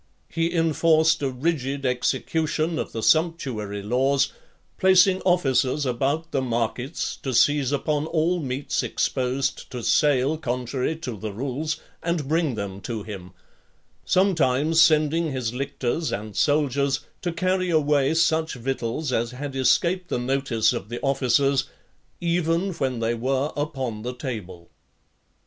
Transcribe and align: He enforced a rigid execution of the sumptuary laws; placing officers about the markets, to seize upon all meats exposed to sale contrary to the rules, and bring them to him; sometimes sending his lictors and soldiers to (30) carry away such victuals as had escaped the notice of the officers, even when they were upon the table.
He 0.29 0.51
enforced 0.51 1.21
a 1.21 1.29
rigid 1.29 1.85
execution 1.85 2.79
of 2.79 2.91
the 2.91 3.03
sumptuary 3.03 3.83
laws; 3.83 4.33
placing 4.79 5.21
officers 5.21 5.85
about 5.85 6.31
the 6.31 6.41
markets, 6.41 7.17
to 7.17 7.35
seize 7.35 7.71
upon 7.71 8.07
all 8.07 8.39
meats 8.39 8.81
exposed 8.81 9.69
to 9.69 9.83
sale 9.83 10.39
contrary 10.39 10.95
to 10.95 11.15
the 11.15 11.31
rules, 11.31 11.79
and 12.01 12.27
bring 12.27 12.55
them 12.55 12.81
to 12.81 13.03
him; 13.03 13.33
sometimes 14.03 14.81
sending 14.81 15.31
his 15.33 15.53
lictors 15.53 16.11
and 16.11 16.35
soldiers 16.35 17.01
to 17.21 17.29
(30) 17.29 17.35
carry 17.35 17.69
away 17.69 18.15
such 18.15 18.55
victuals 18.55 19.13
as 19.13 19.29
had 19.33 19.55
escaped 19.55 20.07
the 20.09 20.17
notice 20.17 20.73
of 20.73 20.89
the 20.89 20.99
officers, 21.03 21.65
even 22.19 22.71
when 22.73 23.01
they 23.01 23.13
were 23.13 23.53
upon 23.55 24.01
the 24.01 24.15
table. 24.15 24.71